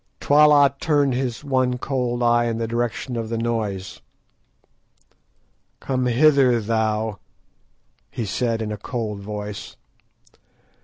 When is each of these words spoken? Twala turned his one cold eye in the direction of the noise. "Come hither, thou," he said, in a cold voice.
Twala 0.19 0.73
turned 0.79 1.13
his 1.13 1.43
one 1.43 1.77
cold 1.77 2.23
eye 2.23 2.45
in 2.45 2.57
the 2.57 2.67
direction 2.67 3.15
of 3.15 3.29
the 3.29 3.37
noise. 3.37 4.01
"Come 5.79 6.07
hither, 6.07 6.59
thou," 6.59 7.19
he 8.09 8.25
said, 8.25 8.63
in 8.63 8.71
a 8.71 8.77
cold 8.77 9.19
voice. 9.19 9.77